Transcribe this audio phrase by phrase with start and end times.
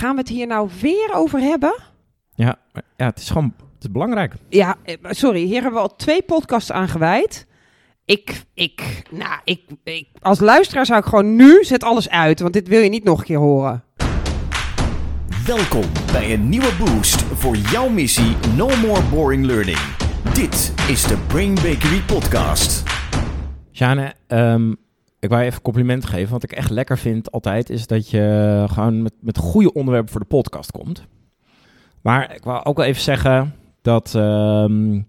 [0.00, 1.74] Gaan we het hier nou weer over hebben?
[2.34, 2.56] Ja,
[2.96, 4.34] ja, het is gewoon het is belangrijk.
[4.48, 7.46] Ja, eh, sorry, hier hebben we al twee podcasts aan gewijd.
[8.04, 12.52] Ik, ik, nou, ik, ik, als luisteraar zou ik gewoon nu zet alles uit, want
[12.52, 13.84] dit wil je niet nog een keer horen.
[15.46, 19.96] Welkom bij een nieuwe boost voor jouw missie No More Boring Learning.
[20.34, 22.82] Dit is de Brain Bakery Podcast.
[23.72, 24.72] Sjane, ehm,
[25.20, 26.32] ik wou je even compliment geven.
[26.32, 30.20] Wat ik echt lekker vind altijd, is dat je gewoon met, met goede onderwerpen voor
[30.20, 31.06] de podcast komt.
[32.02, 35.00] Maar ik wou ook wel even zeggen dat ehm,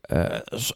[0.00, 0.24] eh,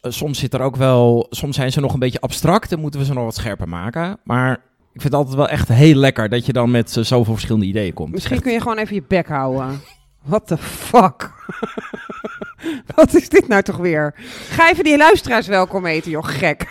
[0.01, 3.05] soms zit er ook wel, soms zijn ze nog een beetje abstract en moeten we
[3.05, 4.17] ze nog wat scherper maken.
[4.23, 4.53] Maar
[4.93, 7.93] ik vind het altijd wel echt heel lekker dat je dan met zoveel verschillende ideeën
[7.93, 8.11] komt.
[8.11, 9.81] Misschien Echt kun je gewoon even je bek houden.
[10.23, 11.31] What the fuck?
[12.95, 14.13] Wat is dit nou toch weer?
[14.49, 16.65] Ga even die luisteraars welkom eten, joh, gek.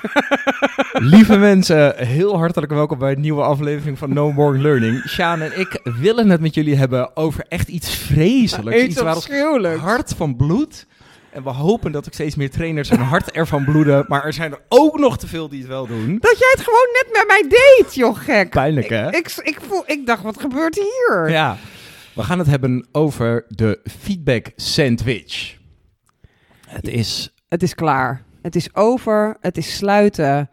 [0.92, 5.02] Lieve mensen, heel hartelijk welkom bij een nieuwe aflevering van No More Learning.
[5.08, 8.82] Sjaan en ik willen het met jullie hebben over echt iets vreselijks.
[8.82, 10.86] Iets waar ons hart van bloed.
[11.30, 14.04] En we hopen dat ook steeds meer trainers hun hart ervan bloeden.
[14.08, 16.18] Maar er zijn er ook nog te veel die het wel doen.
[16.20, 18.50] Dat jij het gewoon net met mij deed, joh, gek.
[18.50, 19.08] Pijnlijk, hè?
[19.08, 21.30] Ik, ik, ik, voel, ik dacht, wat gebeurt hier?
[21.30, 21.56] Ja,
[22.14, 25.58] we gaan het hebben over de feedback sandwich.
[26.70, 27.32] Het is...
[27.48, 28.24] Het is klaar.
[28.42, 29.36] Het is over.
[29.40, 30.50] Het is sluiten.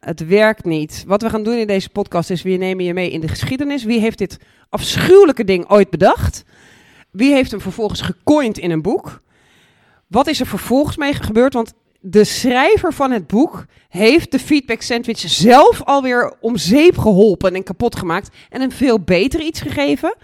[0.00, 1.04] Het werkt niet.
[1.06, 3.84] Wat we gaan doen in deze podcast is: we nemen je mee in de geschiedenis.
[3.84, 6.44] Wie heeft dit afschuwelijke ding ooit bedacht?
[7.10, 9.22] Wie heeft hem vervolgens gecoind in een boek?
[10.06, 11.54] Wat is er vervolgens mee gebeurd?
[11.54, 17.54] Want de schrijver van het boek heeft de feedback sandwich zelf alweer om zeep geholpen
[17.54, 18.36] en kapot gemaakt.
[18.48, 20.14] En een veel beter iets gegeven.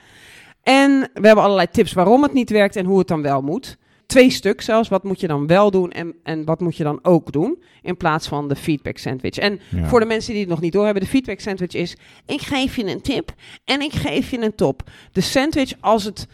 [0.62, 3.77] En we hebben allerlei tips waarom het niet werkt en hoe het dan wel moet.
[4.06, 4.88] Twee stuk zelfs.
[4.88, 7.62] Wat moet je dan wel doen en, en wat moet je dan ook doen?
[7.83, 9.36] In plaats van de feedback sandwich.
[9.36, 9.86] En Ja.
[9.86, 11.96] voor de mensen die het nog niet doorhebben, de feedback sandwich is:
[12.27, 13.33] ik geef je een tip
[13.64, 14.83] en ik geef je een top.
[15.12, 16.27] De sandwich als het,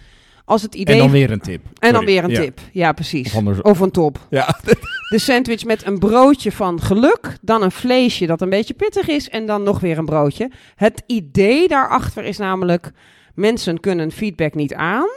[0.44, 0.94] als het idee.
[0.94, 1.62] En dan weer een tip.
[1.78, 2.40] En dan weer een Ja.
[2.40, 2.60] tip.
[2.72, 3.34] Ja, precies.
[3.34, 3.60] Of.
[3.60, 4.26] Of een top.
[4.30, 4.58] Ja.
[5.10, 9.28] De sandwich met een broodje van geluk, dan een vleesje dat een beetje pittig is
[9.28, 10.50] en dan nog weer een broodje.
[10.74, 12.90] Het idee daarachter is namelijk,
[13.34, 15.08] mensen kunnen feedback niet aan,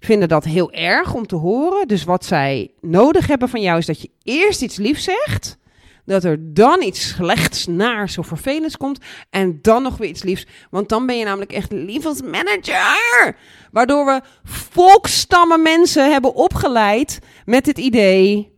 [0.00, 1.88] vinden dat heel erg om te horen.
[1.88, 5.58] Dus wat zij nodig hebben van jou is dat je eerst iets liefs zegt,
[6.04, 8.98] dat er dan iets slechts, naars of vervelends komt
[9.30, 10.46] en dan nog weer iets liefs.
[10.70, 13.36] Want dan ben je namelijk echt lievels manager.
[13.72, 18.54] Waardoor we volkstammen mensen hebben opgeleid met het idee...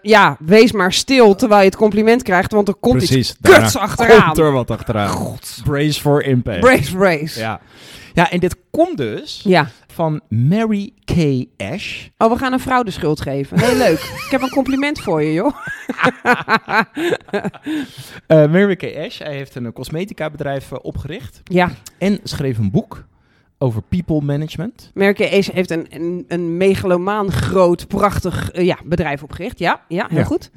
[0.00, 3.16] Ja, wees maar stil terwijl je het compliment krijgt, want er komt Precies.
[3.30, 4.24] iets kuts achteraan.
[4.24, 5.38] Komt er wat achteraan.
[5.64, 6.60] Brace for impact.
[6.60, 7.38] Brace, brace.
[7.40, 7.60] Ja.
[8.16, 9.68] Ja, en dit komt dus ja.
[9.86, 11.44] van Mary K.
[11.56, 12.06] Ash.
[12.18, 13.58] Oh, we gaan een vrouw de schuld geven.
[13.60, 13.98] Heel leuk.
[13.98, 15.52] Ik heb een compliment voor je, joh.
[18.26, 18.82] Eh, Mary K.
[18.96, 23.04] Ash, hij heeft een cosmetica bedrijf eh, opgericht Ja, en schreef een boek
[23.58, 24.90] over people management.
[24.94, 29.58] Merke Ace heeft een, een, een megalomaan groot, prachtig eh, ja, bedrijf opgericht.
[29.58, 30.24] Ja, ja heel Ja.
[30.24, 30.50] goed.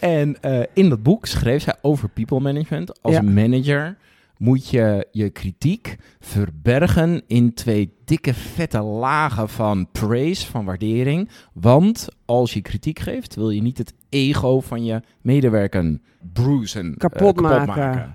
[0.00, 0.36] En
[0.72, 3.02] in dat boek schreef zij over people management.
[3.02, 3.22] Als Ja.
[3.22, 3.96] manager
[4.44, 11.28] moet je je kritiek verbergen in twee dikke vette lagen van praise, van waardering.
[11.52, 15.98] Want als je kritiek geeft, wil je niet het ego van je medewerker
[16.32, 18.14] bruisen, eh, Kapot maken.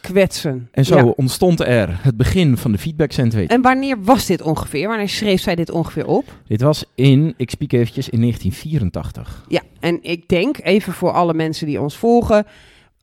[0.00, 0.68] Kwetsen.
[0.72, 1.04] En zo Ja.
[1.04, 3.48] ontstond er het begin van de feedback sandwich.
[3.48, 4.88] En wanneer was dit ongeveer?
[4.88, 6.24] Wanneer schreef zij dit ongeveer op?
[6.46, 9.44] Dit was in, ik spiek eventjes, in 1984.
[9.48, 12.46] Ja, en ik denk, even voor alle mensen die ons volgen,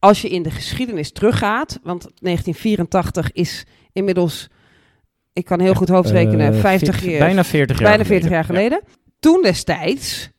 [0.05, 4.47] als je in de geschiedenis teruggaat, want 1984 is inmiddels,
[5.33, 8.43] ik kan heel goed hoofdrekenen, Eh, 50 veert- jaar, Bijna 40 jaar bijna 40 jaar
[8.43, 8.81] geleden.
[9.19, 10.29] Toen destijds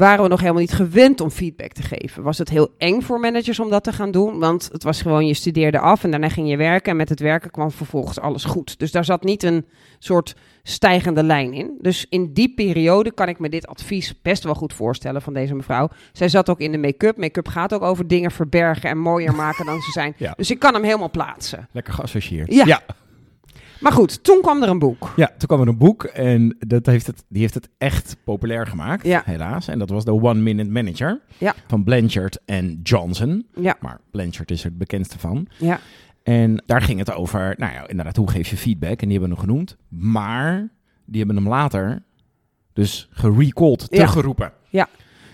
[0.00, 2.22] waren we nog helemaal niet gewend om feedback te geven.
[2.22, 5.26] Was het heel eng voor managers om dat te gaan doen, want het was gewoon
[5.26, 8.44] je studeerde af en daarna ging je werken en met het werken kwam vervolgens alles
[8.44, 8.78] goed.
[8.78, 9.66] Dus daar zat niet een
[9.98, 11.78] soort stijgende lijn in.
[11.80, 15.54] Dus in die periode kan ik me dit advies best wel goed voorstellen van deze
[15.54, 15.88] mevrouw.
[16.12, 17.16] Zij zat ook in de make-up.
[17.16, 20.14] Make-up gaat ook over dingen verbergen en mooier maken dan ze zijn.
[20.20, 20.34] Ja.
[20.36, 21.68] Dus ik kan hem helemaal plaatsen.
[21.72, 22.54] Lekker geassocieerd.
[22.54, 22.64] Ja.
[22.66, 22.80] ja.
[23.80, 25.12] Maar goed, toen kwam er een boek.
[25.16, 28.66] Ja, toen kwam er een boek en dat heeft het, die heeft het echt populair
[28.66, 29.22] gemaakt, Ja.
[29.24, 29.68] helaas.
[29.68, 31.54] En dat was de One Minute Manager Ja.
[31.66, 33.46] van Blanchard en Johnson.
[33.54, 35.46] Ja, Maar Blanchard is er het bekendste van.
[35.58, 35.80] ja.
[36.22, 39.02] En daar ging het over, nou ja, inderdaad, hoe geef je feedback?
[39.02, 39.76] En die hebben we hem genoemd.
[39.88, 40.68] Maar
[41.04, 42.02] die hebben hem later
[42.72, 43.86] dus gerecalled, Ja.
[43.86, 44.52] teruggeroepen.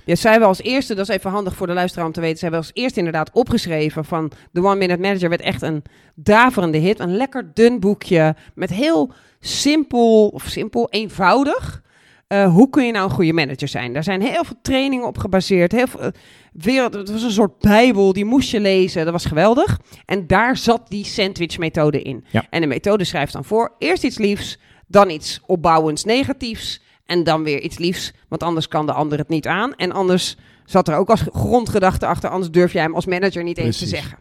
[0.06, 2.38] Ja, zij hebben als eerste, dat is even handig voor de luisteraar om te weten,
[2.38, 5.82] zij hebben als eerste inderdaad opgeschreven van de One Minute Manager werd echt een
[6.14, 7.00] daverende hit.
[7.00, 11.82] Een lekker dun boekje met heel simpel, of simpel, eenvoudig.
[12.26, 13.92] Eh, hoe kun je nou een goede manager zijn?
[13.92, 15.72] Daar zijn heel veel trainingen op gebaseerd.
[15.72, 16.08] Heel veel, eh,
[16.52, 19.04] wereld, het was een soort bijbel, die moest je lezen.
[19.04, 19.78] Dat was geweldig.
[20.04, 22.24] En daar zat die sandwich methode in.
[22.30, 22.46] Ja.
[22.50, 27.42] En de methode schrijft dan voor, eerst iets liefs, dan iets opbouwends negatiefs en dan
[27.42, 29.74] weer iets liefs, want anders kan de ander het niet aan.
[29.74, 33.58] En anders zat er ook als grondgedachte achter, anders durf jij hem als manager niet
[33.58, 34.18] eens te zeggen.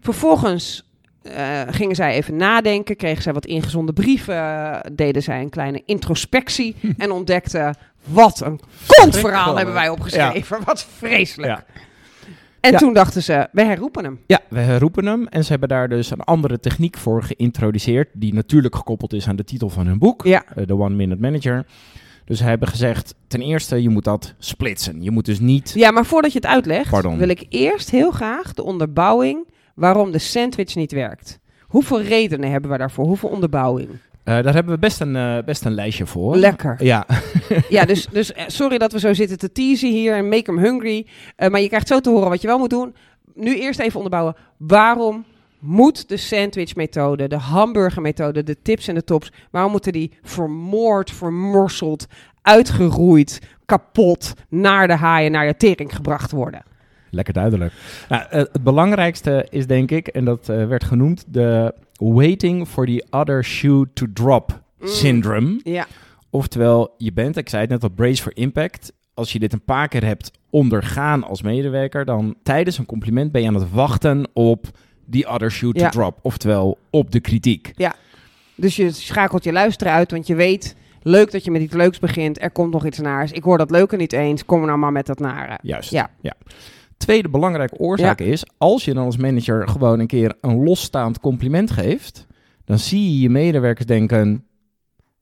[0.00, 0.90] Vervolgens
[1.22, 6.76] eh, gingen zij even nadenken, kregen zij wat ingezonden brieven, deden zij een kleine introspectie
[6.98, 10.60] en ontdekten, wat een kontverhaal hebben wij opgeschreven.
[10.64, 11.52] Wat vreselijk.
[11.52, 11.64] Ja.
[12.62, 12.78] En Ja.
[12.78, 14.20] toen dachten ze, we herroepen hem.
[14.26, 18.34] Ja, we herroepen hem en ze hebben daar dus een andere techniek voor geïntroduceerd, die
[18.34, 21.66] natuurlijk gekoppeld is aan de titel van hun boek, Ja, eh, The One Minute Manager.
[22.24, 25.02] Dus ze hebben gezegd, ten eerste, je moet dat splitsen.
[25.02, 25.72] Je moet dus niet...
[25.74, 27.18] ja maar voordat je het uitlegt, Pardon.
[27.18, 31.38] wil ik eerst heel graag de onderbouwing waarom de sandwich niet werkt.
[31.66, 33.04] Hoeveel redenen hebben we daarvoor?
[33.04, 33.88] Hoeveel onderbouwing?
[34.24, 36.36] Eh, daar hebben we best een, eh, best een lijstje voor.
[36.36, 36.76] Lekker.
[36.84, 37.06] Ja,
[37.68, 40.58] Ja, dus, dus eh, sorry dat we zo zitten te teasen hier en make them
[40.58, 41.06] hungry.
[41.36, 42.94] Maar je krijgt zo te horen wat je wel moet doen.
[43.34, 44.36] Nu eerst even onderbouwen.
[44.56, 45.24] Waarom
[45.58, 49.32] moet de sandwich-methode, de hamburger-methode, de tips en de tops...
[49.50, 52.06] waarom moeten die vermoord, vermorseld,
[52.42, 54.32] uitgeroeid, kapot...
[54.48, 56.62] naar de haaien, naar de tering gebracht worden?
[57.10, 57.72] lekker duidelijk.
[58.08, 61.74] Nou, het belangrijkste is denk ik, en dat werd genoemd, de
[62.14, 64.88] waiting for the other shoe to drop Mm.
[64.88, 65.60] syndrome.
[65.64, 65.86] Ja,
[66.30, 68.92] Oftewel, je bent, ik zei het net al, brace for impact.
[69.14, 73.42] Als je dit een paar keer hebt ondergaan als medewerker, dan tijdens een compliment ben
[73.42, 74.66] je aan het wachten op
[75.10, 75.88] the other shoe to Ja.
[75.88, 76.18] drop.
[76.22, 77.72] Oftewel, op de kritiek.
[78.54, 80.76] dus je schakelt je luisteren uit, want je weet...
[81.04, 82.42] Leuk dat je met iets leuks begint.
[82.42, 83.32] Er komt nog iets naars.
[83.32, 84.44] Ik hoor dat leuke niet eens.
[84.44, 85.58] Kom nou maar met dat nare.
[85.62, 85.90] Juist.
[85.90, 86.10] Ja.
[87.02, 91.70] Tweede belangrijke oorzaak is, als je dan als manager gewoon een keer een losstaand compliment
[91.70, 92.26] geeft,
[92.64, 94.44] dan zie je je medewerkers denken,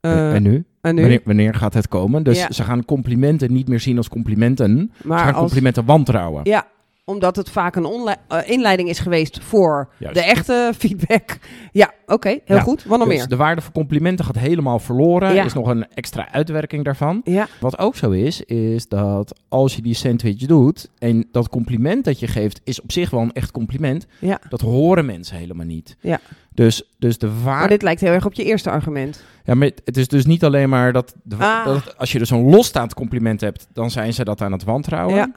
[0.01, 0.65] Eh, en nu?
[0.81, 1.01] en nu?
[1.03, 2.23] Wanneer, wanneer gaat het komen?
[2.23, 2.53] Dus Ja.
[2.53, 4.91] ze gaan complimenten niet meer zien als complimenten.
[5.01, 6.41] ze maar gaan als, complimenten wantrouwen.
[6.45, 6.67] Ja,
[7.11, 10.15] omdat het vaak een eh, inleiding is geweest voor Juist.
[10.15, 11.39] de echte feedback.
[11.73, 12.85] Ja, oké, heel Ja, goed.
[12.85, 13.29] Wat nog Dus meer?
[13.29, 15.35] de waarde van complimenten gaat helemaal verloren.
[15.35, 15.45] Ja.
[15.45, 17.21] is nog een extra uitwerking daarvan.
[17.25, 22.05] Ja, Wat ook zo is, is dat als je die sandwich doet en dat compliment
[22.05, 24.41] dat je geeft is op zich wel een echt compliment, ja.
[24.49, 25.97] dat horen mensen helemaal niet.
[26.01, 26.21] Ja.
[26.55, 27.69] Dus, dus de Maar waarde.
[27.69, 29.25] dit lijkt heel erg op je eerste argument.
[29.45, 31.65] Ja, maar het is dus niet alleen maar dat, de, Ah.
[31.65, 35.15] dat als je dus een losstaand compliment hebt, dan zijn ze dat aan het wantrouwen.
[35.17, 35.31] Ja.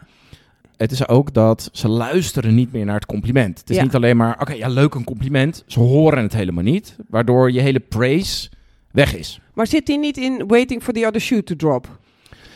[0.83, 3.59] Het is ook dat ze luisteren niet meer naar het compliment.
[3.59, 3.83] Het is Ja.
[3.83, 5.63] niet alleen maar, oké, ja, leuk een compliment.
[5.67, 8.49] Ze horen het helemaal niet, waardoor je hele praise
[8.91, 9.39] weg is.
[9.53, 11.87] Maar zit die niet in waiting for the other shoe to drop?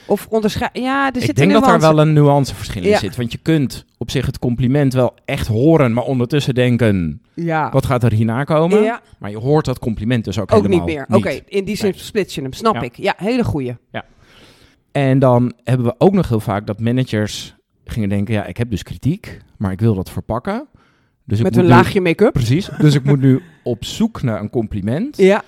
[0.08, 0.70] Of onderscheid...
[0.74, 2.98] Ja, er Ik zit denk een dat daar wel een nuanceverschil in Ja.
[2.98, 3.16] zit.
[3.16, 7.86] Want je kunt op zich het compliment wel echt horen, maar ondertussen denken, Ja, wat
[7.86, 8.84] gaat er hierna komen?
[8.84, 11.06] ja Maar je hoort dat compliment dus ook, ook helemaal niet meer.
[11.18, 12.00] Oké, in die zin Nee.
[12.00, 12.82] split je hem, snap Ja.
[12.82, 12.96] ik.
[12.98, 13.76] Ja, hele goeie.
[14.92, 17.56] En dan hebben we ook nog heel vaak dat managers
[17.92, 20.68] gingen denken, ja, ik heb dus kritiek, maar ik wil dat verpakken.
[21.24, 22.34] Dus Met ik een laagje make-up.
[22.34, 22.70] Precies.
[22.80, 25.18] Dus ik moet nu op zoek naar een compliment.
[25.18, 25.44] Ja,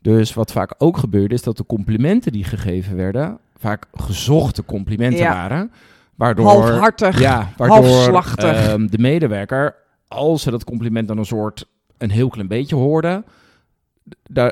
[0.00, 5.18] Dus wat vaak ook gebeurde, is dat de complimenten die gegeven werden, vaak gezochte complimenten
[5.20, 5.32] Ja.
[5.32, 5.70] waren.
[6.14, 7.20] Waardoor, halfhartig.
[7.20, 8.66] ja, waardoor halfslachtig.
[8.68, 9.74] ehm, de medewerker,
[10.08, 11.66] als ze dat compliment dan een soort,
[11.98, 13.32] een heel klein beetje hoorden, da-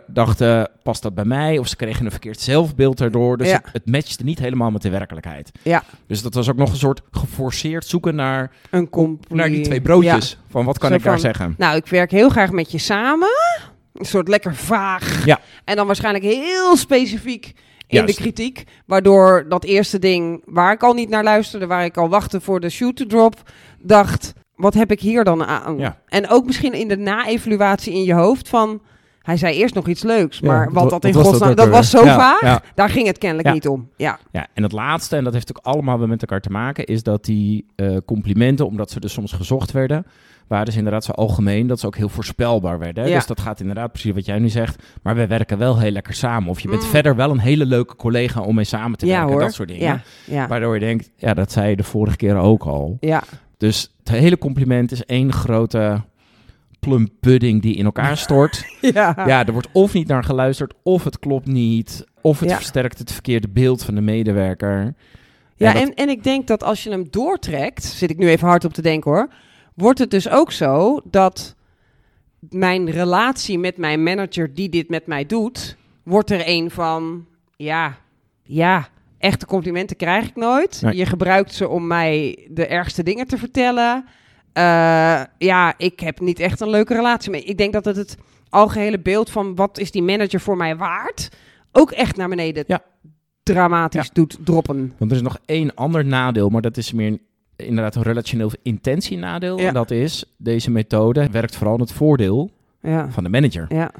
[0.06, 1.58] dachten, past dat bij mij?
[1.58, 3.36] Of ze kregen een verkeerd zelfbeeld daardoor.
[3.36, 3.54] Dus Ja.
[3.64, 5.50] het, het matchte niet helemaal met de werkelijkheid.
[5.62, 5.82] Ja.
[6.06, 10.38] Dus dat was ook nog een soort geforceerd zoeken naar, Een naar die twee broodjes.
[10.48, 11.54] Van wat kan Zo ik daar zeggen?
[11.58, 13.28] Nou, ik werk heel graag met je samen.
[13.94, 15.24] Een soort lekker vaag.
[15.24, 15.40] Ja.
[15.64, 17.52] En dan waarschijnlijk heel specifiek
[17.86, 18.16] in Juist.
[18.16, 18.64] de kritiek.
[18.86, 22.60] Waardoor dat eerste ding waar ik al niet naar luisterde, waar ik al wachtte voor
[22.60, 25.78] de shoot to drop, dacht, wat heb ik hier dan aan?
[25.78, 25.98] Ja.
[26.06, 28.80] En ook misschien in de na-evaluatie in je hoofd van,
[29.24, 31.90] hij zei eerst nog iets leuks, maar Ja, wat dat in dat godsnaam, dat, was
[31.90, 32.62] zo Ja, vaag, ja.
[32.74, 33.54] daar ging het kennelijk Ja.
[33.54, 33.88] niet om.
[33.96, 36.84] Ja, Ja, en het laatste, en dat heeft ook allemaal weer met elkaar te maken,
[36.84, 40.06] is dat die eh, complimenten, omdat ze dus soms gezocht werden,
[40.48, 43.04] waren dus inderdaad zo algemeen dat ze ook heel voorspelbaar werden.
[43.04, 46.14] Dus dat gaat inderdaad precies wat jij nu zegt, maar we werken wel heel lekker
[46.14, 46.48] samen.
[46.50, 46.88] Of je bent Mm.
[46.88, 49.40] verder wel een hele leuke collega om mee samen te ja werken, hoor.
[49.40, 49.84] dat soort dingen.
[49.84, 52.96] Ja, ja, Waardoor je denkt, ja, dat zei je de vorige keer ook al.
[53.00, 53.22] ja.
[53.56, 56.02] Dus het hele compliment is één grote
[56.84, 58.64] plum pudding die in elkaar stort.
[58.80, 59.14] ja.
[59.26, 62.56] Ja, er wordt of niet naar geluisterd, of het klopt niet, of het Ja.
[62.56, 64.94] versterkt het verkeerde beeld van de medewerker.
[65.56, 68.48] Ja, dat- en, en ik denk dat als je hem doortrekt, zit ik nu even
[68.48, 69.28] hard op te denken hoor,
[69.74, 71.54] wordt het dus ook zo dat
[72.50, 77.26] mijn relatie met mijn manager die dit met mij doet, wordt er een van,
[77.56, 77.96] ja,
[78.42, 78.88] ja,
[79.18, 80.78] echte complimenten krijg ik nooit.
[80.82, 80.96] Nee.
[80.96, 84.04] Je gebruikt ze om mij de ergste dingen te vertellen.
[84.54, 87.44] Eh, ja, ik heb niet echt een leuke relatie mee.
[87.44, 88.16] Ik denk dat het het
[88.48, 91.28] algehele beeld van wat is die manager voor mij waard,
[91.72, 92.82] ook echt naar beneden Ja.
[93.42, 94.94] dramatisch doet droppen.
[94.98, 97.18] Want er is nog één ander nadeel, maar dat is meer
[97.56, 99.58] inderdaad een relationeel intentienadeel.
[99.60, 99.68] Ja.
[99.68, 102.50] En dat is, deze methode werkt vooral in het voordeel
[103.08, 103.66] van de manager.
[103.68, 103.90] ja,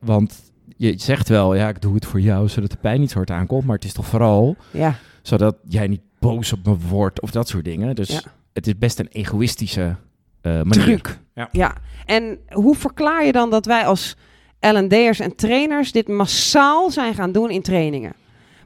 [0.00, 3.16] Want je zegt wel, ja, ik doe het voor jou, zodat de pijn niet zo
[3.16, 3.64] hard aankomt.
[3.66, 7.48] Maar het is toch vooral Ja, zodat jij niet boos op me wordt of dat
[7.48, 7.94] soort dingen.
[7.94, 8.20] Dus Ja.
[8.52, 9.96] Het is best een egoïstische
[10.40, 10.72] eh manier.
[10.72, 11.18] truc.
[11.34, 11.48] Ja.
[11.52, 11.74] ja.
[12.04, 14.16] En hoe verklaar je dan dat wij als
[14.60, 18.12] L&D'ers en trainers dit massaal zijn gaan doen in trainingen?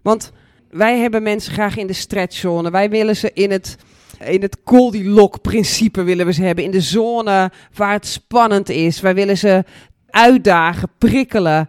[0.03, 0.33] Want
[0.71, 2.71] wij hebben mensen graag in de stretchzone.
[2.71, 3.77] Wij willen ze in het,
[4.25, 6.65] in het Goldilocks-principe willen we ze hebben.
[6.65, 9.01] In de zone waar het spannend is.
[9.01, 9.65] Wij willen ze
[10.11, 11.69] uitdagen, prikkelen.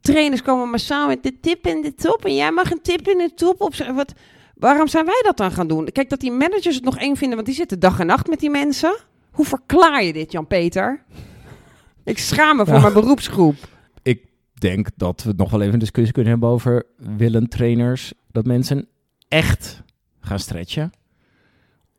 [0.00, 2.24] Trainers komen massaal met de tip in de top.
[2.24, 3.74] En jij mag een tip in de top op.
[3.94, 4.14] Wat,
[4.58, 5.84] waarom zijn wij dat dan gaan doen?
[5.92, 8.40] Kijk, dat die managers het nog eng vinden, want die zitten dag en nacht met
[8.40, 8.96] die mensen.
[9.30, 11.02] Hoe verklaar je dit, Jan-Peter?
[12.04, 12.80] Ik schaam me voor Ja.
[12.80, 13.56] mijn beroepsgroep.
[14.02, 14.20] Ik
[14.54, 16.86] denk dat we nog wel even een discussie kunnen hebben over...
[16.96, 18.88] willen trainers dat mensen
[19.28, 19.82] echt
[20.20, 20.90] gaan stretchen?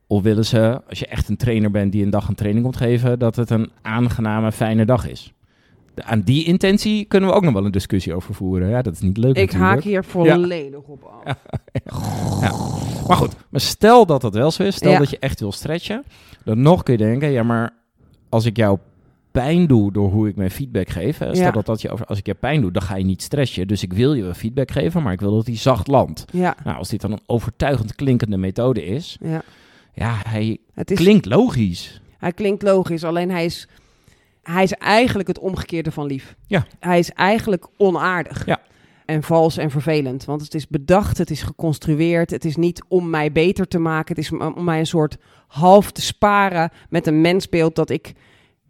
[0.06, 2.76] Of willen ze, als je echt een trainer bent die een dag een training komt
[2.76, 3.18] geven...
[3.18, 5.32] dat het een aangename, fijne dag is?
[6.04, 8.68] Aan die intentie kunnen we ook nog wel een discussie over voeren.
[8.68, 9.70] Ja, dat is niet leuk Ik natuurlijk.
[9.72, 11.36] haak hier volledig op af.
[13.08, 14.98] Maar goed, maar stel dat dat wel zo is, stel Ja.
[14.98, 16.04] dat je echt wil stretchen,
[16.44, 17.70] dan nog kun je denken, ja, maar
[18.28, 18.78] als ik jou
[19.30, 21.50] pijn doe door hoe ik mijn feedback geef, hè, stel Ja.
[21.50, 23.66] dat dat je over, als ik je pijn doe, dan ga je niet stretchen.
[23.68, 26.24] Dus ik wil je wel feedback geven, maar ik wil dat die zacht landt.
[26.32, 29.42] Ja, Nou, als dit dan een overtuigend klinkende methode is, ja.
[29.94, 32.00] ja, hij Het is, klinkt logisch.
[32.18, 33.68] Hij klinkt logisch, alleen hij is,
[34.42, 36.36] hij is eigenlijk het omgekeerde van lief.
[36.46, 36.66] Ja.
[36.78, 38.46] Hij is eigenlijk onaardig.
[38.46, 38.60] Ja.
[39.04, 40.24] En vals en vervelend.
[40.24, 42.30] Want het is bedacht, het is geconstrueerd.
[42.30, 44.14] Het is niet om mij beter te maken.
[44.14, 45.16] Het is om om mij een soort
[45.46, 48.12] half te sparen met een mensbeeld dat ik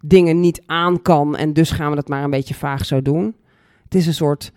[0.01, 1.37] dingen niet aan kan.
[1.37, 3.37] En dus gaan we dat maar een beetje vaag zo doen.
[3.85, 4.53] Het is een soort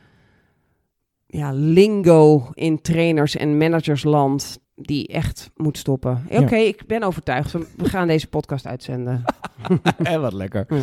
[1.28, 6.26] ja, lingo in trainers- en managersland die echt moet stoppen.
[6.30, 6.40] Ja.
[6.40, 7.52] Oké, ik ben overtuigd.
[7.52, 9.24] We gaan deze podcast uitzenden.
[10.04, 10.66] en wat lekker.
[10.70, 10.82] Ja.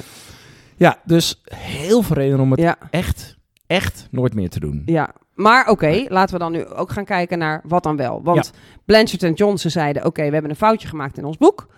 [0.77, 4.83] Ja, dus heel veel reden om het Ja, echt, echt nooit meer te doen.
[4.87, 5.15] ja.
[5.35, 8.23] Maar oké, laten we dan nu ook gaan kijken naar wat dan wel.
[8.23, 8.53] Want
[8.85, 11.69] Blanchard en Johnson zeiden, oké, we hebben een foutje gemaakt in ons boek.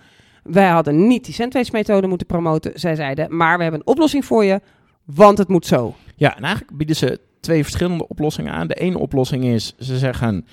[0.42, 2.73] Wij hadden niet die sandwich-methode moeten promoten.
[2.75, 4.61] Zij zeiden, maar we hebben een oplossing voor je,
[5.04, 5.95] want het moet zo.
[6.16, 8.66] Ja, en eigenlijk bieden ze twee verschillende oplossingen aan.
[8.66, 10.47] De ene oplossing is, ze zeggen,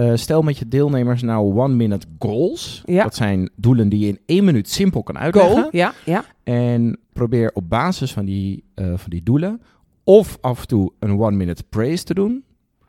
[0.00, 2.82] eh, stel met je deelnemers nou one-minute goals.
[2.84, 3.02] Ja.
[3.02, 5.62] Dat zijn doelen die je in één minuut simpel kan uitleggen.
[5.62, 5.68] Go.
[5.70, 6.24] Ja, ja.
[6.42, 9.62] En probeer op basis van die, eh, van die doelen
[10.04, 12.44] of af en toe een one-minute praise te doen.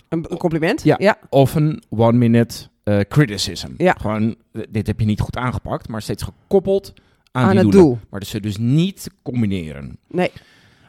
[0.10, 0.84] Een, een compliment.
[0.84, 0.96] Ja.
[1.00, 1.18] ja.
[1.30, 3.70] Of een one-minute eh, criticism.
[3.78, 3.96] Ja.
[4.00, 4.36] Gewoon,
[4.70, 6.94] dit heb je niet goed aangepakt, maar steeds gekoppeld
[7.32, 7.82] aan, het doelen.
[7.82, 8.00] doel.
[8.10, 9.98] Maar dus ze dus niet combineren.
[10.08, 10.32] Nee.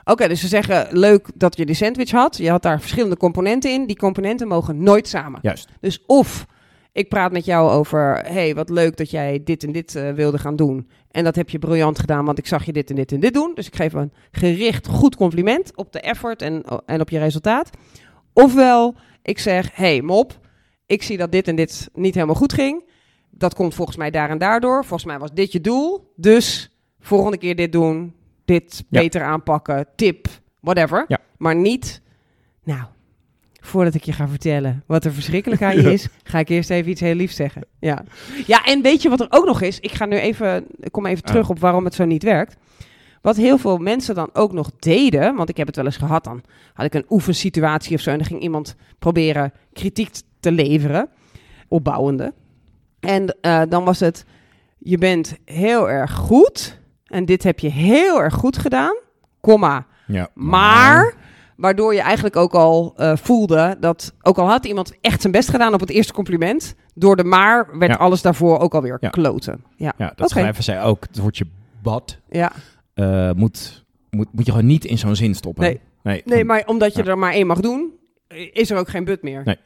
[0.05, 2.37] Oké, dus ze zeggen, leuk dat je die sandwich had.
[2.37, 3.87] Je had daar verschillende componenten in.
[3.87, 5.39] Die componenten mogen nooit samen.
[5.43, 5.69] Juist.
[5.81, 6.47] Dus of
[6.93, 10.39] ik praat met jou over, hey, wat leuk dat jij dit en dit eh, wilde
[10.39, 10.89] gaan doen.
[11.11, 13.35] En dat heb je briljant gedaan, want ik zag je dit en dit en dit
[13.35, 13.53] doen.
[13.55, 17.71] Dus ik geef een gericht goed compliment op de effort en, en op je resultaat.
[18.33, 20.39] Ofwel, ik zeg, hey mop,
[20.87, 22.91] ik zie dat dit en dit niet helemaal goed ging.
[23.31, 24.85] Dat komt volgens mij daar en daardoor.
[24.85, 26.13] Volgens mij was dit je doel.
[26.17, 28.15] Dus volgende keer dit doen,
[28.45, 29.01] dit Ja.
[29.01, 30.27] beter aanpakken, tip,
[30.61, 31.05] whatever.
[31.09, 31.19] Ja.
[31.37, 32.01] Maar niet,
[32.65, 32.83] nou,
[33.61, 36.91] voordat ik je ga vertellen wat er verschrikkelijk aan je is, ga ik eerst even
[36.91, 37.65] iets heel liefs zeggen.
[37.79, 38.05] Ja.
[38.47, 39.81] ja, en weet je wat er ook nog is?
[39.81, 41.51] Ik ga nu even, ik kom even terug Ah.
[41.51, 42.57] op waarom het zo niet werkt.
[43.21, 46.25] Wat heel veel mensen dan ook nog deden, want ik heb het wel eens gehad,
[46.25, 46.43] dan
[46.75, 51.09] had ik een oefensituatie of zo en dan ging iemand proberen kritiek te leveren,
[51.69, 52.33] opbouwende.
[53.01, 54.25] En eh, dan was het,
[54.79, 56.81] je bent heel erg goed
[57.13, 58.97] en dit heb je heel erg goed gedaan,
[59.41, 60.29] komma, Ja.
[60.35, 61.15] maar
[61.57, 65.49] waardoor je eigenlijk ook al eh, voelde dat, ook al had iemand echt zijn best
[65.51, 67.97] gedaan op het eerste compliment, door de maar werd Ja.
[67.99, 69.09] alles daarvoor ook alweer Ja.
[69.09, 69.65] kloten.
[69.77, 71.05] Ja, Ja, dat schrijven zij ook.
[71.09, 71.45] Het woordje
[71.83, 72.53] bad ja.
[72.95, 75.63] eh, moet, moet, moet je gewoon niet in zo'n zin stoppen.
[75.65, 75.81] Nee.
[76.03, 76.23] nee.
[76.25, 77.91] Nee, maar omdat je er maar één mag doen,
[78.53, 79.43] is er ook geen but meer.
[79.45, 79.57] Nee.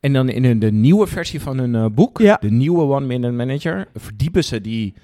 [0.00, 2.36] En dan in hun- de nieuwe versie van hun eh, boek, Ja.
[2.40, 4.94] de nieuwe One Minute Manager, verdiepen ze die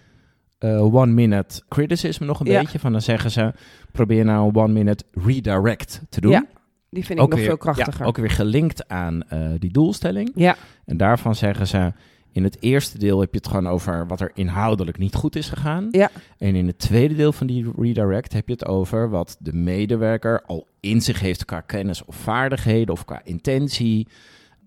[0.61, 2.61] eh, One Minute Criticism nog een Ja.
[2.61, 2.79] beetje.
[2.79, 3.53] Van dan zeggen ze,
[3.93, 6.31] probeer nou een One Minute Redirect te doen.
[6.33, 6.47] Ja,
[6.91, 8.01] Die vind ik nog weer, veel krachtiger.
[8.01, 10.31] Ja, ook weer gelinkt aan eh, die doelstelling.
[10.35, 11.93] Ja, En daarvan zeggen ze,
[12.33, 15.49] in het eerste deel heb je het gewoon over wat er inhoudelijk niet goed is
[15.49, 15.89] gegaan.
[15.91, 16.11] Ja.
[16.39, 20.43] En in het tweede deel van die redirect heb je het over wat de medewerker
[20.47, 24.07] al in zich heeft qua kennis of vaardigheden of qua intentie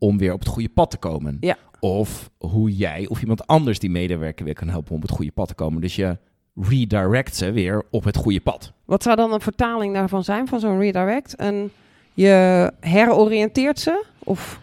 [0.04, 1.38] om weer op het goede pad te komen.
[1.40, 1.58] Ja.
[1.80, 5.32] Of hoe jij of iemand anders die medewerker weer kan helpen om op het goede
[5.32, 5.82] pad te komen.
[5.82, 6.18] Dus je
[6.56, 8.72] redirect ze weer op het goede pad.
[8.86, 11.36] Wat zou dan een vertaling daarvan zijn, van zo'n redirect?
[11.36, 11.72] En
[12.14, 14.06] je heroriënteert ze?
[14.20, 14.60] Of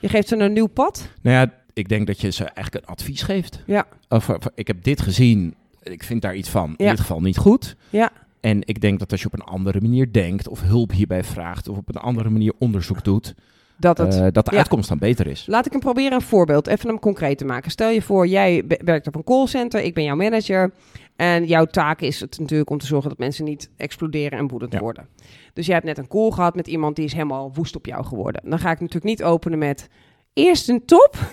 [0.00, 1.08] je geeft ze een nieuw pad?
[1.22, 3.62] Nou ja, ik denk dat je ze eigenlijk een advies geeft.
[3.66, 3.86] Ja.
[4.08, 6.74] Of, of, ik heb dit gezien, ik vind daar iets van.
[6.76, 6.90] In Ja.
[6.90, 7.76] dit geval niet goed.
[7.90, 8.10] Ja.
[8.40, 11.68] En ik denk dat als je op een andere manier denkt, of hulp hierbij vraagt,
[11.68, 13.34] of op een andere manier onderzoek doet,
[13.76, 14.14] Dat het...
[14.14, 14.58] eh, dat de ja.
[14.58, 15.44] uitkomst dan beter is.
[15.46, 17.70] Laat ik hem proberen een voorbeeld, even hem concreet te maken.
[17.70, 20.72] Stel je voor, jij werkt op een callcenter, ik ben jouw manager.
[21.16, 24.72] En jouw taak is het natuurlijk om te zorgen dat mensen niet exploderen en woedend
[24.72, 24.78] Ja.
[24.80, 25.08] worden.
[25.52, 28.04] Dus jij hebt net een call gehad met iemand die is helemaal woest op jou
[28.04, 28.40] geworden.
[28.50, 29.88] Dan ga ik natuurlijk niet openen met...
[30.32, 31.16] Eerst een top.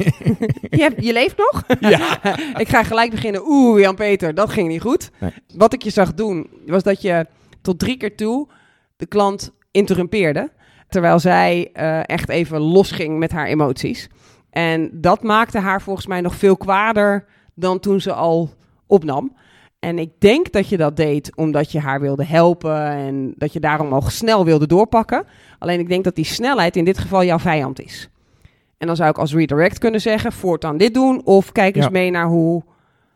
[0.69, 1.63] je, hebt, je leeft nog?
[1.79, 2.19] Ja.
[2.63, 3.41] ik ga gelijk beginnen.
[3.47, 5.09] Oeh, Jan-Peter, dat ging niet goed.
[5.19, 5.31] Nee.
[5.55, 7.25] Wat ik je zag doen, was dat je
[7.61, 8.47] tot drie keer toe
[8.97, 10.51] de klant interrumpeerde.
[10.91, 14.09] Terwijl zij eh, echt even losging met haar emoties.
[14.49, 18.49] En dat maakte haar volgens mij nog veel kwader dan toen ze al
[18.87, 19.35] opnam.
[19.79, 23.59] En ik denk dat je dat deed omdat je haar wilde helpen en dat je
[23.59, 25.25] daarom al snel wilde doorpakken.
[25.59, 28.09] Alleen ik denk dat die snelheid in dit geval jouw vijand is.
[28.77, 31.91] En dan zou ik als redirect kunnen zeggen, voortaan dit doen of kijk eens Ja.
[31.91, 32.63] mee naar hoe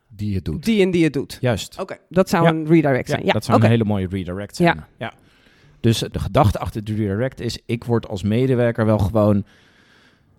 [0.08, 0.64] Die je doet.
[0.66, 1.38] die en die het doet.
[1.42, 1.80] Juist.
[1.80, 2.50] Oké, dat zou Ja.
[2.50, 3.26] een redirect zijn.
[3.26, 4.84] Ja, dat zou een hele mooie redirect zijn.
[4.98, 5.14] Ja.
[5.86, 5.92] Ja.
[5.92, 9.46] Dus de gedachte achter de redirect is, ik word als medewerker wel gewoon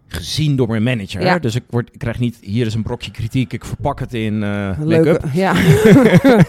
[0.06, 1.22] gezien door mijn manager.
[1.22, 1.38] Ja.
[1.38, 4.38] Dus ik, word, ik krijg niet, hier is een brokje kritiek, ik verpak het in
[4.38, 5.24] make-up.
[5.32, 5.54] ja.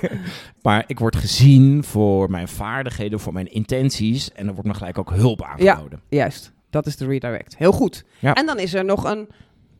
[0.67, 4.31] Maar ik word gezien voor mijn vaardigheden, voor mijn intenties.
[4.31, 6.01] En er wordt me gelijk ook hulp aangeboden.
[6.09, 7.57] Juist, dat is de redirect.
[7.57, 8.05] Heel goed.
[8.19, 8.33] Ja.
[8.33, 9.27] En dan is er nog een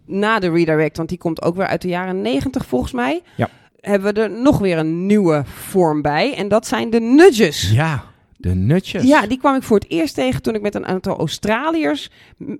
[0.05, 3.21] na de redirect, want die komt ook weer uit de jaren 90 volgens mij.
[3.35, 3.49] Ja.
[3.79, 6.35] Hebben we er nog weer een nieuwe vorm bij.
[6.35, 7.71] En dat zijn de nudges.
[7.71, 8.03] Ja,
[8.37, 9.03] de nutjes.
[9.03, 12.09] Ja, die kwam ik voor het eerst tegen toen ik met een aantal Australiërs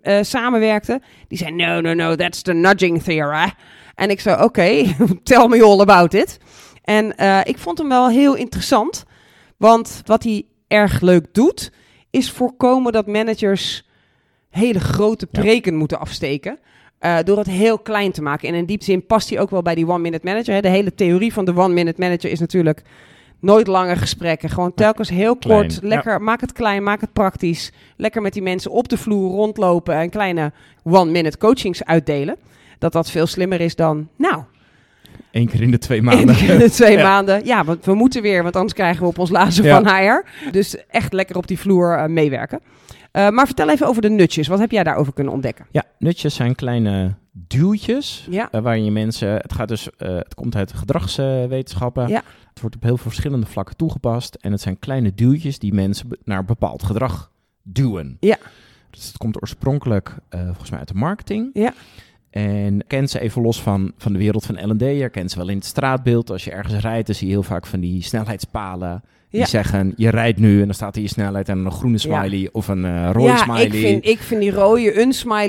[0.01, 1.01] eh, samenwerkte.
[1.27, 3.53] Die zei, no, no, no, that's the nudging theory.
[3.95, 4.83] En ik zei, oké,
[5.23, 6.37] tell me all about it.
[6.83, 9.05] En eh, ik vond hem wel heel interessant.
[9.57, 11.71] Want wat hij erg leuk doet,
[12.09, 13.85] is voorkomen dat managers
[14.49, 15.41] hele grote Ja.
[15.41, 16.59] preken moeten afsteken.
[16.99, 18.47] eh, door het heel klein te maken.
[18.49, 20.53] En in die zin past hij ook wel bij die one-minute manager.
[20.53, 20.61] Hè.
[20.61, 22.81] De hele theorie van de one-minute manager is natuurlijk
[23.39, 24.49] nooit lange gesprekken.
[24.49, 25.87] Gewoon telkens heel Klein, kort, ja.
[25.87, 27.71] lekker, maak het klein, maak het praktisch.
[27.97, 30.51] Lekker met die mensen op de vloer rondlopen en kleine
[30.83, 32.35] one-minute coachings uitdelen.
[32.79, 34.43] Dat dat veel slimmer is dan, nou,
[35.31, 36.35] Eén keer in de twee in maanden.
[36.59, 37.03] de twee Ja.
[37.03, 37.45] maanden.
[37.45, 39.81] Ja, want we moeten weer, want anders krijgen we op ons lazen Ja.
[39.81, 40.25] van HR.
[40.51, 42.59] Dus echt lekker op die vloer eh, meewerken.
[43.11, 44.47] Eh, maar vertel even over de nutjes.
[44.47, 45.65] Wat heb jij daarover kunnen ontdekken?
[45.71, 48.27] Ja, nutjes zijn kleine duwtjes.
[48.29, 49.29] Ja, eh, waarin je mensen.
[49.33, 52.21] Het, gaat dus, het komt uit gedragswetenschappen.
[52.57, 54.35] Het wordt op heel veel verschillende vlakken toegepast.
[54.35, 58.17] En het zijn kleine duwtjes die mensen naar bepaald gedrag duwen.
[58.19, 58.37] Ja.
[58.89, 61.49] Dus het komt oorspronkelijk eh, volgens mij uit de marketing.
[61.53, 61.73] Ja.
[62.37, 64.81] En ken ze even los van, van de wereld van L&D.
[64.81, 66.29] Je kent ze wel in het straatbeeld.
[66.29, 69.03] Als je ergens rijdt, dan zie je heel vaak van die snelheidspalen.
[69.29, 69.45] Die Ja.
[69.45, 72.19] zeggen, je rijdt nu en dan staat er je snelheid en een groene Ja.
[72.23, 73.65] smiley of een eh rode ja smiley.
[73.65, 74.81] ik, vind, ik vind die rode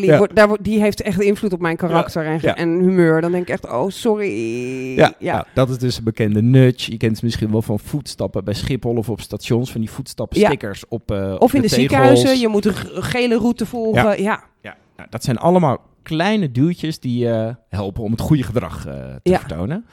[0.00, 0.18] Ja.
[0.18, 2.56] wordt- daar, wordt- die heeft echt invloed op mijn karakter en, Ja.
[2.56, 3.20] en humeur.
[3.20, 4.96] Dan denk ik echt, oh sorry.
[4.96, 5.32] Ja, ja.
[5.34, 6.90] nou, dat is dus een bekende nudge.
[6.90, 9.70] Je kent ze misschien wel van voetstappen bij Schiphol of op stations.
[9.72, 14.02] Van die voetstappenstickers op op Of in de, ziekenhuizen, je moet een gele route volgen.
[14.02, 14.44] Ja, ja.
[14.62, 18.92] Ja, nou, dat zijn allemaal kleine duwtjes die je helpen om het goede gedrag eh,
[19.22, 19.38] te Ja.
[19.38, 19.84] vertonen.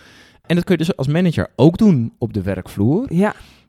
[0.46, 3.08] En dat kun je dus als manager ook doen op de werkvloer.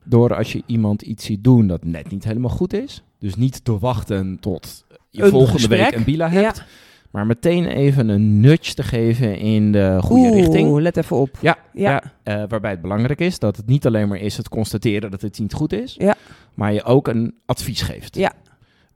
[0.04, 3.02] Door als je iemand iets ziet doen dat net niet helemaal goed is.
[3.18, 5.80] Dus niet te wachten tot je Een volgende gesprek.
[5.80, 6.56] week een bila hebt.
[6.56, 6.64] Ja.
[7.10, 10.78] Maar meteen even een nudge te geven in de goede Oeh, richting.
[10.78, 11.38] let even op.
[11.40, 11.90] Ja, Ja.
[11.90, 12.02] ja.
[12.22, 15.38] eh, waarbij het belangrijk is dat het niet alleen maar is het constateren dat het
[15.38, 16.14] niet goed is, Ja.
[16.54, 18.16] maar je ook een advies geeft.
[18.16, 18.32] Ja.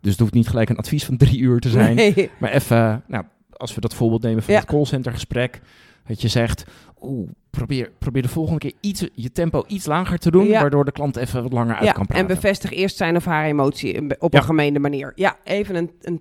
[0.01, 2.31] Dus het hoeft niet gelijk een advies van drie uur te zijn, Nee.
[2.41, 3.25] maar even, nou,
[3.61, 4.61] als we dat voorbeeld nemen van Ja.
[4.61, 5.61] het callcentergesprek,
[6.07, 6.65] dat je zegt,
[7.03, 10.61] oeh, probeer, probeer de volgende keer iets, je tempo iets lager te doen, Ja.
[10.61, 12.27] waardoor de klant even wat langer uit Ja, kan en praten.
[12.27, 14.39] bevestig eerst zijn of haar emotie op Ja.
[14.39, 15.13] een gemeende manier.
[15.15, 16.21] Ja, even een, een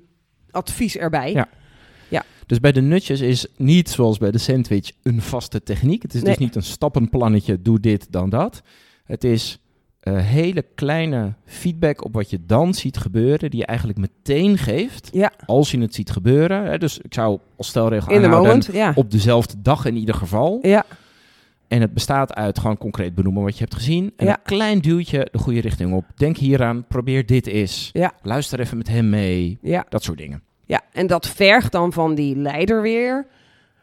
[0.51, 1.31] advies erbij.
[1.31, 1.47] Ja.
[2.45, 6.01] Dus bij de nutjes is niet zoals bij de sandwich een vaste techniek.
[6.01, 8.61] Het is dus niet een stappenplannetje, doe dit, dan dat.
[9.05, 9.59] Het is
[9.99, 15.09] eh, hele kleine feedback op wat je dan ziet gebeuren, die je eigenlijk meteen geeft
[15.13, 16.65] Ja, als je het ziet gebeuren.
[16.65, 16.77] Hè.
[16.77, 18.73] Dus ik zou als stelregel in de aanhouden, moment.
[18.73, 18.91] Ja.
[18.95, 20.59] op dezelfde dag in ieder geval.
[20.61, 20.85] ja,
[21.67, 24.13] En het bestaat uit gewoon concreet benoemen wat je hebt gezien.
[24.17, 24.31] En Ja.
[24.31, 26.05] een klein duwtje de goede richting op.
[26.15, 27.89] Denk hieraan, probeer dit eens.
[27.93, 28.11] Ja.
[28.21, 29.57] Luister even met hem mee.
[29.61, 29.85] ja.
[29.89, 30.41] Dat soort dingen.
[30.65, 33.25] Ja, en dat vergt dan van die leider weer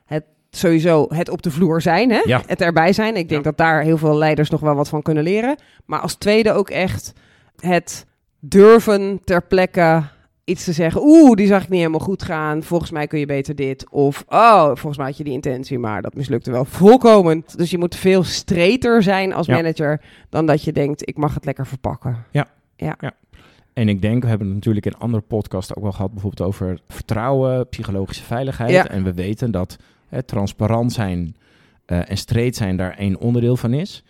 [0.05, 0.25] het
[0.59, 2.21] sowieso het op de vloer zijn, hè?
[2.25, 2.43] Ja.
[2.47, 3.17] het erbij zijn.
[3.17, 3.51] Ik denk Ja.
[3.51, 5.57] dat daar heel veel leiders nog wel wat van kunnen leren.
[5.85, 7.13] Maar als tweede ook echt
[7.61, 8.07] het
[8.41, 10.03] durven ter plekke
[10.45, 11.01] iets te zeggen.
[11.05, 12.63] Oeh, die zag ik niet helemaal goed gaan.
[12.63, 13.91] Volgens mij kun je beter dit.
[13.91, 17.45] Of, oh, volgens mij had je die intentie, maar dat mislukte wel volkomen.
[17.57, 19.55] Dus je moet veel streter zijn als Ja.
[19.55, 22.25] manager dan dat je denkt, ik mag het lekker verpakken.
[23.73, 26.79] En ik denk, we hebben het natuurlijk in andere podcasts ook wel gehad, bijvoorbeeld over
[26.89, 28.71] vertrouwen, psychologische veiligheid.
[28.71, 28.89] Ja.
[28.89, 29.77] En we weten dat
[30.09, 31.37] hè, transparant zijn
[31.87, 34.05] eh, en streed zijn daar één onderdeel van is.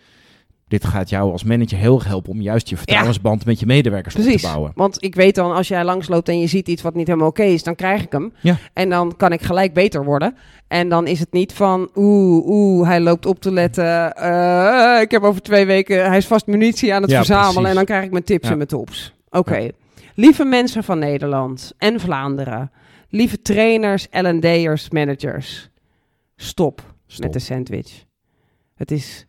[0.67, 4.15] Dit gaat jou als manager heel erg helpen om juist je vertrouwensband met je medewerkers
[4.15, 4.71] op te bouwen.
[4.75, 7.43] Want ik weet dan, als jij langsloopt en je ziet iets wat niet helemaal oké
[7.43, 8.33] is, dan krijg ik hem.
[8.39, 8.57] Ja.
[8.73, 10.35] En dan kan ik gelijk beter worden.
[10.67, 14.15] En dan is het niet van, oeh, oeh, hij loopt op te letten.
[14.15, 17.51] eh, ik heb over twee weken, hij is vast munitie aan het Ja, verzamelen.
[17.53, 17.69] precies.
[17.69, 19.13] En dan krijg ik mijn tips en mijn tops.
[19.29, 19.67] Oké.
[20.15, 22.71] Lieve mensen van Nederland en Vlaanderen.
[23.09, 25.69] Lieve trainers, L&D'ers, managers.
[26.41, 27.23] Stop, Stop.
[27.23, 28.03] met de sandwich.
[28.75, 29.25] Het is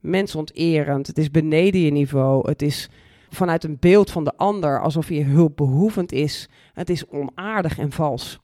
[0.00, 1.06] mensonterend.
[1.06, 2.48] Het is beneden je niveau.
[2.48, 2.88] Het is
[3.30, 6.48] vanuit een beeld van de ander alsof hij hulpbehoevend is.
[6.72, 8.38] Het is onaardig en vals.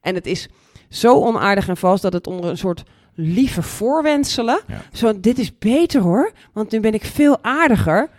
[0.00, 0.48] En het is
[0.88, 2.82] zo onaardig en vals dat het onder een soort
[3.14, 4.60] lieve voorwenselen.
[4.66, 4.82] Ja.
[4.92, 8.10] Zo, dit is beter hoor, want nu ben ik veel aardiger.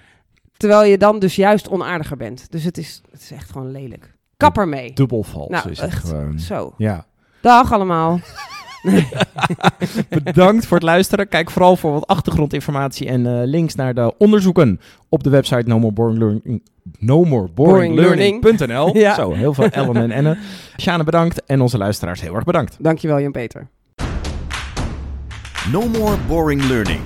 [0.57, 2.51] Terwijl je dan dus juist onaardiger bent.
[2.51, 4.15] Dus het is, het is echt gewoon lelijk.
[4.37, 4.93] Kapper mee.
[4.93, 6.07] Dubbel vals Nou, is het echt.
[6.07, 6.39] gewoon.
[6.39, 6.73] Zo.
[6.77, 7.05] Ja.
[7.41, 8.19] Dag allemaal.
[10.23, 11.27] Bedankt voor het luisteren.
[11.27, 15.79] Kijk vooral voor wat achtergrondinformatie en eh, links naar de onderzoeken op de website No
[15.79, 16.63] More Boring Learning.
[16.99, 18.87] No More Boring Learning.nl.
[18.97, 19.15] Ja.
[19.15, 20.37] Zo, heel veel Ellen en Enne.
[20.77, 22.77] Sjane bedankt en onze luisteraars heel erg bedankt.
[22.79, 23.67] Dankjewel Jan-Peter.
[25.71, 26.99] No more boring learning.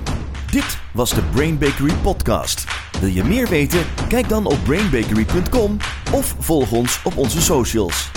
[0.50, 2.64] Dit was de Brain Bakery podcast.
[3.00, 3.80] Wil je meer weten?
[4.08, 5.76] Kijk dan op brainbakery.com
[6.12, 8.10] of volg ons op onze socials.